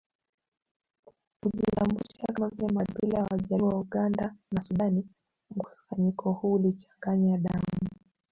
kujitabulisha 1.41 2.27
kama 2.33 2.49
vile 2.49 2.67
makabila 2.73 3.17
ya 3.19 3.27
Wajaluo 3.31 3.69
wa 3.69 3.79
Uganda 3.79 4.35
na 4.51 4.63
Sudan 4.63 5.03
Mkusanyiko 5.55 6.31
huu 6.33 6.53
ulichanganya 6.53 7.37
damu 7.37 7.79